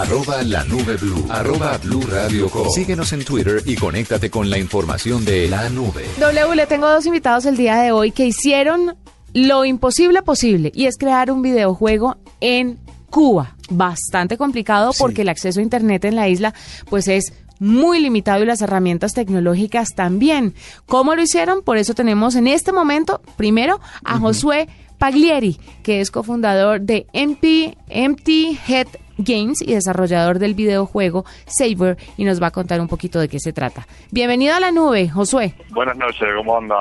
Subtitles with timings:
[0.00, 5.26] arroba la nube blue, arroba blue radio Síguenos en Twitter y conéctate con la información
[5.26, 6.06] de la nube.
[6.18, 8.96] W, le tengo dos invitados el día de hoy que hicieron
[9.34, 12.78] lo imposible posible y es crear un videojuego en
[13.10, 13.56] Cuba.
[13.68, 16.54] Bastante complicado porque el acceso a Internet en la isla
[16.88, 20.54] pues es muy limitado y las herramientas tecnológicas también.
[20.86, 21.62] ¿Cómo lo hicieron?
[21.62, 27.76] Por eso tenemos en este momento, primero, a Josué Paglieri, que es cofundador de MP,
[27.88, 28.88] Empty Head
[29.24, 33.38] Games y desarrollador del videojuego Saber y nos va a contar un poquito de qué
[33.38, 33.86] se trata.
[34.10, 35.54] Bienvenido a la nube, Josué.
[35.70, 36.76] Buenas noches, ¿cómo anda?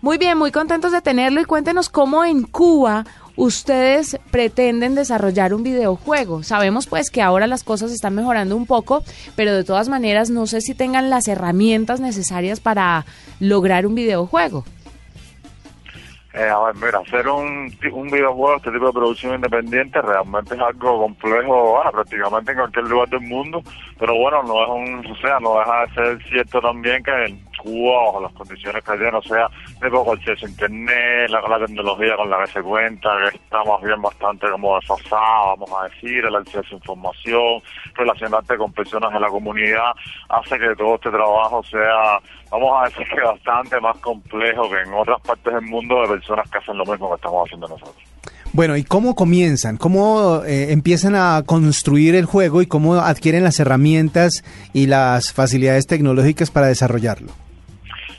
[0.00, 3.04] Muy bien, muy contentos de tenerlo y cuéntenos cómo en Cuba
[3.34, 6.42] ustedes pretenden desarrollar un videojuego.
[6.42, 9.02] Sabemos pues que ahora las cosas están mejorando un poco,
[9.36, 13.06] pero de todas maneras no sé si tengan las herramientas necesarias para
[13.40, 14.64] lograr un videojuego.
[16.38, 20.60] Eh, a ver, mira, hacer un, un videojuego, este tipo de producción independiente, realmente es
[20.60, 23.60] algo complejo, prácticamente en cualquier lugar del mundo,
[23.98, 27.48] pero bueno, no es un, o sea, no deja de ser cierto también que en
[28.22, 29.48] las condiciones que tiene, o sea,
[29.80, 33.64] de poco acceso a internet, la, la, tecnología con la que se cuenta, que está
[33.64, 37.62] más bien bastante como desfasada, vamos a decir, el acceso a información,
[37.94, 39.92] relacionarte con personas de la comunidad,
[40.28, 44.94] hace que todo este trabajo sea, vamos a decir que bastante más complejo que en
[44.94, 46.02] otras partes del mundo
[46.50, 47.96] que hacen lo mismo que estamos haciendo nosotros.
[48.52, 49.76] Bueno, ¿y cómo comienzan?
[49.76, 55.86] ¿Cómo eh, empiezan a construir el juego y cómo adquieren las herramientas y las facilidades
[55.86, 57.28] tecnológicas para desarrollarlo?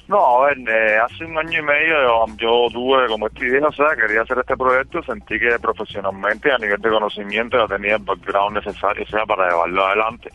[0.08, 3.72] No, a ver, eh, hace un año y medio yo, tuve, como este dije, o
[3.72, 8.04] sea, quería hacer este proyecto, sentí que profesionalmente, a nivel de conocimiento, ya tenía el
[8.04, 10.30] background necesario, o sea, para llevarlo adelante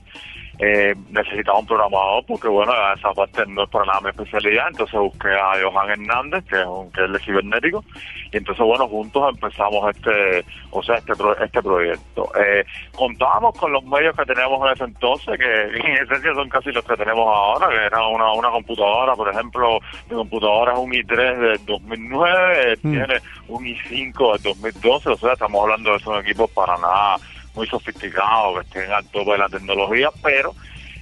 [0.58, 4.69] eh, necesitaba un programador porque bueno esa parte no es para nada mi especialidad.
[4.70, 7.84] Entonces busqué a Johan Hernández que es un que es de cibernético.
[8.33, 12.30] Y entonces bueno juntos empezamos este o sea este este proyecto.
[12.38, 16.70] Eh, contábamos con los medios que teníamos en ese entonces que en esencia son casi
[16.70, 20.91] los que tenemos ahora que era una, una computadora por ejemplo mi computadora es un
[20.91, 22.90] i3 de 2009 mm.
[22.90, 27.17] tiene un i5 de 2012 o sea estamos hablando de esos equipos para nada
[27.55, 30.55] muy sofisticados, que estén al tope de la tecnología, pero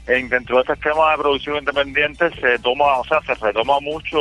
[0.07, 4.19] en, dentro de este esquema de producción independiente se toma, o sea, se retoma mucho,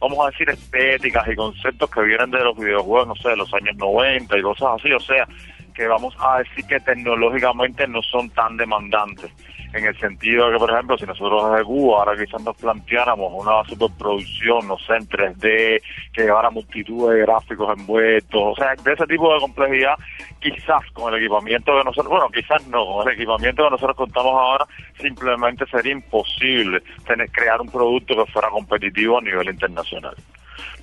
[0.00, 3.52] vamos a decir, estéticas y conceptos que vienen de los videojuegos, no sé, de los
[3.54, 5.28] años 90 y cosas así, o sea,
[5.74, 9.30] que vamos a decir que tecnológicamente no son tan demandantes
[9.72, 13.32] en el sentido de que, por ejemplo, si nosotros desde Cuba ahora quizás nos planteáramos
[13.34, 18.92] una superproducción, no sé, en 3D, que llevara multitud de gráficos envueltos, o sea, de
[18.92, 19.94] ese tipo de complejidad,
[20.40, 24.32] quizás con el equipamiento que nosotros, bueno, quizás no, con el equipamiento que nosotros contamos
[24.32, 24.66] ahora,
[25.00, 30.14] simplemente sería imposible tener, crear un producto que fuera competitivo a nivel internacional.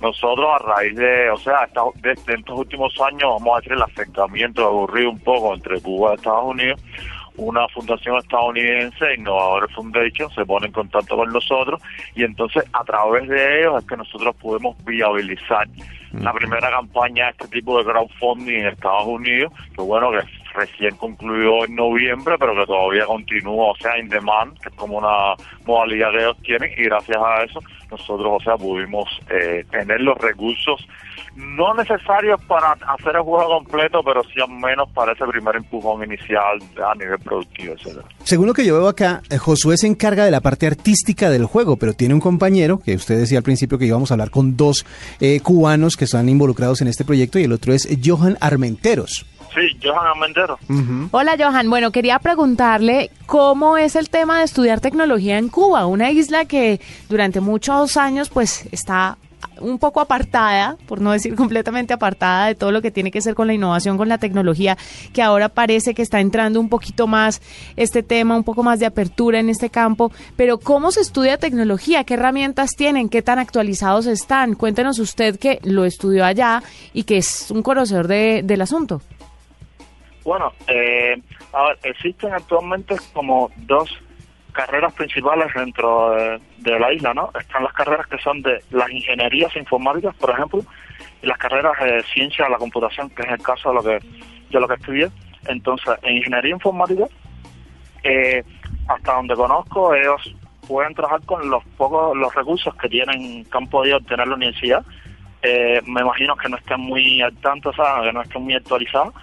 [0.00, 4.66] Nosotros a raíz de, o sea, de, estos últimos años, vamos a decir, el acercamiento
[4.66, 6.80] aburrido un poco entre Cuba y Estados Unidos,
[7.36, 11.80] una fundación estadounidense, Innovadores Foundation, se pone en contacto con nosotros
[12.14, 15.68] y entonces a través de ellos es que nosotros podemos viabilizar
[16.12, 20.20] la primera campaña de este tipo de crowdfunding en Estados Unidos, que bueno, que
[20.56, 24.98] recién concluyó en noviembre, pero que todavía continúa, o sea, in demand, que es como
[24.98, 25.34] una
[25.66, 30.18] modalidad que ellos tienen, y gracias a eso nosotros, o sea, pudimos eh, tener los
[30.18, 30.84] recursos
[31.36, 36.02] no necesarios para hacer el juego completo, pero sí al menos para ese primer empujón
[36.02, 38.06] inicial a nivel productivo, etcétera.
[38.24, 41.44] Según lo que yo veo acá, eh, Josué se encarga de la parte artística del
[41.44, 44.56] juego, pero tiene un compañero, que usted decía al principio que íbamos a hablar con
[44.56, 44.86] dos
[45.20, 49.26] eh, cubanos que están involucrados en este proyecto, y el otro es Johan Armenteros.
[49.56, 50.60] Sí, Johan Armenteros.
[51.12, 56.10] Hola Johan, bueno, quería preguntarle cómo es el tema de estudiar tecnología en Cuba, una
[56.10, 56.78] isla que
[57.08, 59.16] durante muchos años pues está
[59.60, 63.34] un poco apartada, por no decir completamente apartada de todo lo que tiene que ser
[63.34, 64.76] con la innovación, con la tecnología,
[65.14, 67.40] que ahora parece que está entrando un poquito más
[67.76, 70.12] este tema, un poco más de apertura en este campo.
[70.36, 72.04] Pero ¿cómo se estudia tecnología?
[72.04, 73.08] ¿Qué herramientas tienen?
[73.08, 74.54] ¿Qué tan actualizados están?
[74.54, 76.62] Cuéntenos usted que lo estudió allá
[76.92, 79.00] y que es un conocedor de, del asunto.
[80.26, 81.22] Bueno, eh,
[81.84, 83.88] existen actualmente como dos
[84.50, 86.16] carreras principales dentro
[86.58, 87.30] de, la isla, ¿no?
[87.38, 90.62] Están las carreras que son de las ingenierías informáticas, por ejemplo,
[91.22, 93.98] y las carreras de ciencia de la computación, que es el caso de lo que
[94.50, 95.08] yo lo que estudié.
[95.46, 97.04] Entonces, en ingeniería informática,
[98.02, 98.42] eh,
[98.88, 100.34] hasta donde conozco, ellos
[100.66, 104.84] pueden trabajar con los pocos los recursos que tienen, que han podido obtener la universidad.
[105.42, 109.14] Eh, me imagino que no estén muy al tanto, o que no estén muy actualizados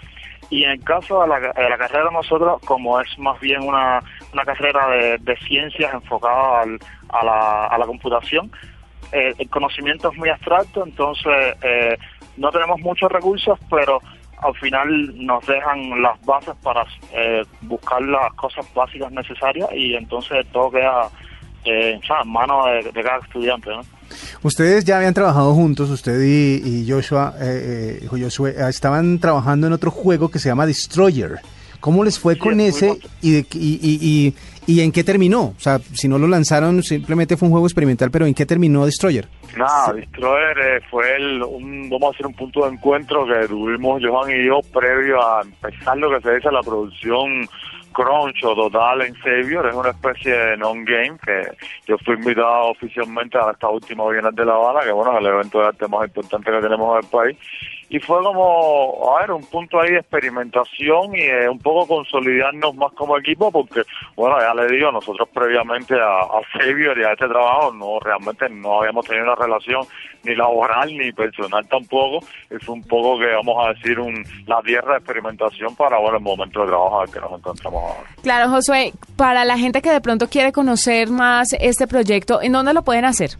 [0.49, 1.39] y en el caso de la,
[1.77, 3.99] carrera de nosotros, como es más bien una,
[4.33, 4.87] una carrera
[5.19, 6.63] de, ciencias enfocada
[7.09, 8.51] a, la, a la computación,
[9.11, 11.97] eh, el conocimiento es muy abstracto, entonces eh,
[12.37, 14.01] no tenemos muchos recursos, pero
[14.43, 20.45] al final nos dejan las bases para eh, buscar las cosas básicas necesarias y entonces
[20.51, 21.09] todo queda
[21.65, 23.69] eh, en manos de, de, cada estudiante.
[23.69, 23.81] ¿no?
[24.41, 29.91] Ustedes ya habían trabajado juntos, usted y, Joshua, eh, eh Joshua, estaban trabajando en otro
[29.91, 31.39] juego que se llama Destroyer.
[31.83, 34.33] ¿Cómo les fue con ese y, y, y,
[34.65, 35.47] y, en qué terminó?
[35.47, 38.85] O sea, si no lo lanzaron, simplemente fue un juego experimental, pero ¿en qué terminó
[38.85, 39.27] Destroyer?
[39.57, 44.01] Nada, Destroyer eh, fue el, un, vamos a decir, un punto de encuentro que tuvimos
[44.01, 47.49] Johan y yo previo a empezar lo que se dice la producción
[47.93, 51.47] Crunch o Total en Savior, es una especie de non-game que
[51.87, 55.27] yo fui invitado oficialmente a esta última Bienal de La Habana, que bueno, es el
[55.27, 57.37] evento de arte más importante que tenemos en el país,
[57.89, 62.75] y fue como, a ver, un punto ahí de experimentación y eh, un poco consolidarnos
[62.75, 63.83] más como equipo porque,
[64.15, 68.49] bueno, ya le digo, nosotros previamente a, a Xavier y a este trabajo no realmente
[68.49, 69.85] no habíamos tenido una relación
[70.23, 72.25] ni laboral ni personal tampoco
[72.61, 76.23] fue un poco que vamos a decir un la tierra de experimentación para bueno el
[76.23, 78.09] momento de trabajo al que nos encontramos ahora.
[78.21, 82.73] Claro, Josué, para la gente que de pronto quiere conocer más este proyecto, ¿en dónde
[82.73, 83.31] lo pueden hacer?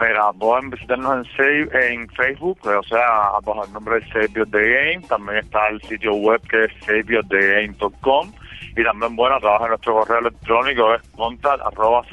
[0.00, 5.00] Mira, pueden visitarnos en, en Facebook, o sea, bajo el nombre de Save the Game.
[5.08, 8.32] También está el sitio web que es saveyourthegame.com.
[8.76, 12.04] Y también, bueno, trabaja en nuestro correo electrónico, es contact arroba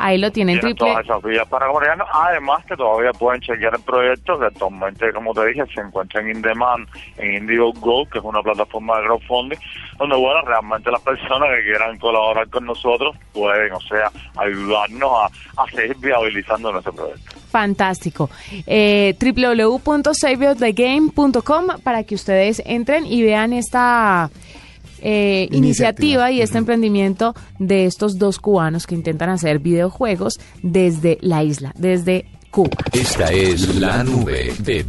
[0.00, 0.90] Ahí lo tienen, triple.
[0.90, 2.08] todas esas vías para comunicarnos.
[2.12, 6.30] Además que todavía pueden chequear el proyecto que actualmente, como te dije, se encuentra en
[6.30, 6.88] InDemand,
[7.18, 9.58] en Indiegogo, que es una plataforma de crowdfunding,
[9.98, 15.62] donde, bueno, realmente las personas que quieran colaborar con nosotros pueden, o sea, ayudarnos a,
[15.62, 17.40] a seguir viabilizando nuestro proyecto.
[17.50, 18.30] Fantástico.
[18.66, 19.14] Eh,
[21.84, 24.30] para que ustedes entren y vean esta
[25.00, 26.30] eh, iniciativa.
[26.30, 32.26] y este emprendimiento de estos dos cubanos que intentan hacer videojuegos desde la isla, desde
[32.50, 32.70] Cuba.
[32.92, 34.82] Esta es la nube de